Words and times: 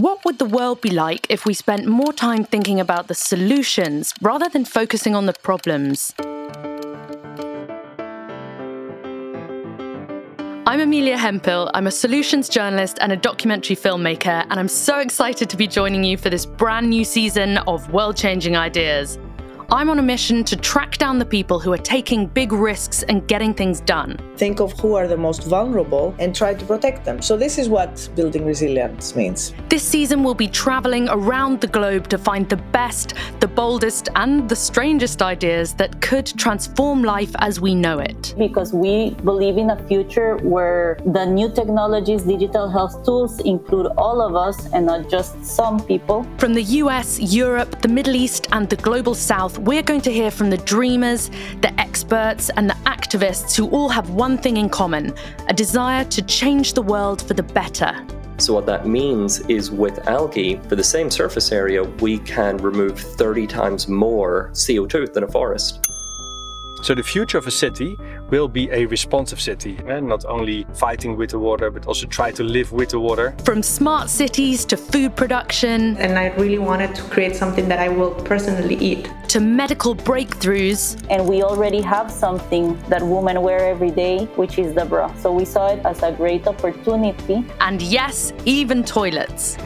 What 0.00 0.24
would 0.24 0.38
the 0.38 0.46
world 0.46 0.80
be 0.80 0.88
like 0.88 1.26
if 1.28 1.44
we 1.44 1.52
spent 1.52 1.84
more 1.84 2.14
time 2.14 2.42
thinking 2.42 2.80
about 2.80 3.08
the 3.08 3.14
solutions 3.14 4.14
rather 4.22 4.48
than 4.48 4.64
focusing 4.64 5.14
on 5.14 5.26
the 5.26 5.34
problems? 5.34 6.14
I'm 10.66 10.80
Amelia 10.80 11.18
Hemphill. 11.18 11.70
I'm 11.74 11.86
a 11.86 11.90
solutions 11.90 12.48
journalist 12.48 12.96
and 13.02 13.12
a 13.12 13.16
documentary 13.16 13.76
filmmaker, 13.76 14.46
and 14.48 14.54
I'm 14.54 14.68
so 14.68 15.00
excited 15.00 15.50
to 15.50 15.56
be 15.58 15.66
joining 15.66 16.02
you 16.02 16.16
for 16.16 16.30
this 16.30 16.46
brand 16.46 16.88
new 16.88 17.04
season 17.04 17.58
of 17.58 17.92
World 17.92 18.16
Changing 18.16 18.56
Ideas. 18.56 19.18
I'm 19.72 19.88
on 19.88 20.00
a 20.00 20.02
mission 20.02 20.42
to 20.44 20.56
track 20.56 20.98
down 20.98 21.20
the 21.20 21.24
people 21.24 21.60
who 21.60 21.72
are 21.72 21.78
taking 21.78 22.26
big 22.26 22.52
risks 22.52 23.04
and 23.04 23.24
getting 23.28 23.54
things 23.54 23.80
done. 23.80 24.18
Think 24.36 24.58
of 24.58 24.72
who 24.80 24.96
are 24.96 25.06
the 25.06 25.16
most 25.16 25.44
vulnerable 25.44 26.12
and 26.18 26.34
try 26.34 26.54
to 26.54 26.64
protect 26.64 27.04
them. 27.04 27.22
So, 27.22 27.36
this 27.36 27.56
is 27.56 27.68
what 27.68 28.08
building 28.16 28.44
resilience 28.44 29.14
means. 29.14 29.54
This 29.68 29.84
season, 29.84 30.24
we'll 30.24 30.34
be 30.34 30.48
traveling 30.48 31.08
around 31.08 31.60
the 31.60 31.68
globe 31.68 32.08
to 32.08 32.18
find 32.18 32.48
the 32.48 32.56
best, 32.56 33.14
the 33.38 33.46
boldest, 33.46 34.08
and 34.16 34.48
the 34.48 34.56
strangest 34.56 35.22
ideas 35.22 35.72
that 35.74 36.00
could 36.00 36.26
transform 36.26 37.04
life 37.04 37.30
as 37.38 37.60
we 37.60 37.72
know 37.72 38.00
it. 38.00 38.34
Because 38.36 38.72
we 38.72 39.10
believe 39.22 39.56
in 39.56 39.70
a 39.70 39.80
future 39.86 40.36
where 40.38 40.98
the 41.06 41.24
new 41.24 41.48
technologies, 41.48 42.24
digital 42.24 42.68
health 42.68 43.04
tools 43.04 43.38
include 43.42 43.86
all 43.96 44.20
of 44.20 44.34
us 44.34 44.66
and 44.72 44.86
not 44.86 45.08
just 45.08 45.44
some 45.44 45.78
people. 45.86 46.26
From 46.38 46.54
the 46.54 46.62
US, 46.82 47.20
Europe, 47.20 47.80
the 47.82 47.88
Middle 47.88 48.16
East, 48.16 48.48
and 48.50 48.68
the 48.68 48.76
global 48.76 49.14
south, 49.14 49.59
we're 49.60 49.82
going 49.82 50.00
to 50.02 50.12
hear 50.12 50.30
from 50.30 50.50
the 50.50 50.56
dreamers, 50.58 51.30
the 51.60 51.72
experts, 51.78 52.50
and 52.56 52.68
the 52.68 52.74
activists 52.86 53.54
who 53.54 53.68
all 53.68 53.88
have 53.88 54.10
one 54.10 54.38
thing 54.38 54.56
in 54.56 54.68
common 54.68 55.14
a 55.48 55.52
desire 55.52 56.04
to 56.04 56.22
change 56.22 56.72
the 56.72 56.82
world 56.82 57.22
for 57.22 57.34
the 57.34 57.42
better. 57.42 57.94
So, 58.38 58.54
what 58.54 58.64
that 58.66 58.86
means 58.86 59.40
is 59.48 59.70
with 59.70 60.06
algae, 60.08 60.56
for 60.68 60.76
the 60.76 60.84
same 60.84 61.10
surface 61.10 61.52
area, 61.52 61.84
we 61.84 62.18
can 62.20 62.56
remove 62.56 62.98
30 62.98 63.46
times 63.46 63.86
more 63.86 64.50
CO2 64.52 65.12
than 65.12 65.24
a 65.24 65.28
forest. 65.28 65.86
So 66.82 66.94
the 66.94 67.02
future 67.02 67.36
of 67.36 67.46
a 67.46 67.50
city 67.50 67.98
will 68.30 68.48
be 68.48 68.70
a 68.70 68.86
responsive 68.86 69.40
city, 69.40 69.78
and 69.86 70.06
not 70.06 70.24
only 70.24 70.66
fighting 70.74 71.16
with 71.16 71.30
the 71.30 71.38
water, 71.38 71.70
but 71.70 71.86
also 71.86 72.06
try 72.06 72.30
to 72.32 72.42
live 72.42 72.72
with 72.72 72.90
the 72.90 73.00
water. 73.00 73.34
From 73.44 73.62
smart 73.62 74.08
cities 74.08 74.64
to 74.66 74.76
food 74.76 75.16
production. 75.16 75.96
And 75.96 76.18
I 76.18 76.26
really 76.36 76.58
wanted 76.58 76.94
to 76.94 77.02
create 77.02 77.36
something 77.36 77.68
that 77.68 77.78
I 77.78 77.88
will 77.88 78.14
personally 78.24 78.76
eat. 78.76 79.10
To 79.28 79.40
medical 79.40 79.94
breakthroughs. 79.94 80.96
And 81.10 81.28
we 81.28 81.42
already 81.42 81.80
have 81.80 82.10
something 82.10 82.78
that 82.88 83.02
women 83.02 83.42
wear 83.42 83.68
every 83.68 83.90
day, 83.90 84.26
which 84.36 84.58
is 84.58 84.74
the 84.74 84.84
bra. 84.84 85.12
So 85.14 85.32
we 85.32 85.44
saw 85.44 85.68
it 85.68 85.84
as 85.84 86.02
a 86.02 86.12
great 86.12 86.46
opportunity. 86.46 87.44
And 87.60 87.80
yes, 87.82 88.32
even 88.44 88.84
toilets 88.84 89.56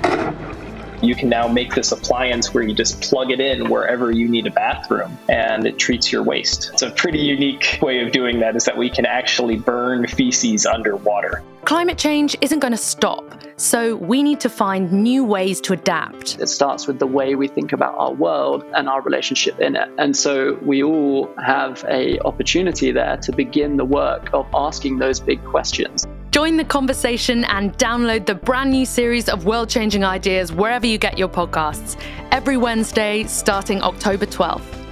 you 1.03 1.15
can 1.15 1.29
now 1.29 1.49
make 1.49 1.75
this 1.75 1.93
appliance 1.93 2.53
where 2.53 2.63
you 2.65 2.75
just 2.75 3.01
plug 3.01 3.31
it 3.31 3.41
in 3.41 3.69
wherever 3.69 4.11
you 4.11 4.29
need 4.29 4.47
a 4.47 4.51
bathroom 4.51 5.17
and 5.29 5.67
it 5.67 5.79
treats 5.79 6.13
your 6.13 6.23
waste. 6.23 6.71
It's 6.73 6.83
a 6.83 6.91
pretty 6.91 7.19
unique 7.19 7.79
way 7.83 8.05
of 8.05 8.13
doing 8.13 8.41
that 8.41 8.57
is 8.57 8.65
that 8.65 8.77
we 8.77 8.91
can 8.91 9.07
actually 9.07 9.57
burn 9.57 10.07
feces 10.07 10.67
underwater. 10.67 11.43
Climate 11.65 11.97
change 11.97 12.37
isn't 12.43 12.59
going 12.59 12.73
to 12.73 12.77
stop, 12.77 13.41
so 13.57 13.97
we 13.97 14.23
need 14.23 14.39
to 14.41 14.51
find 14.51 14.93
new 14.93 15.25
ways 15.25 15.63
to 15.63 15.73
adapt. 15.73 16.39
It 16.39 16.49
starts 16.49 16.87
with 16.87 16.99
the 16.99 17.07
way 17.07 17.37
we 17.37 17.49
think 17.49 17.73
about 17.73 17.95
our 17.97 18.13
world 18.13 18.65
and 18.75 18.87
our 18.87 19.01
relationship 19.01 19.59
in 19.61 19.75
it. 19.75 19.89
And 19.97 20.15
so 20.15 20.59
we 20.61 20.83
all 20.83 21.35
have 21.43 21.83
a 21.89 22.19
opportunity 22.21 22.93
there 22.93 23.17
to 23.17 23.33
begin 23.33 23.79
the 23.79 23.85
work 23.87 24.29
of 24.35 24.47
asking 24.55 24.99
those 24.99 25.21
big 25.21 25.43
questions. 25.45 26.07
Join 26.35 26.57
the 26.57 26.65
conversation 26.65 27.45
and 27.45 27.73
download 27.79 28.27
the 28.27 28.35
brand 28.35 28.73
new 28.73 28.85
series 28.85 29.29
of 29.29 29.45
world 29.45 29.69
changing 29.69 30.03
ideas 30.03 30.51
wherever 30.51 30.85
you 30.85 30.99
get 30.99 31.17
your 31.17 31.29
podcasts 31.29 31.97
every 32.33 32.57
Wednesday 32.57 33.23
starting 33.23 33.81
October 33.81 34.27
12th. 34.27 34.84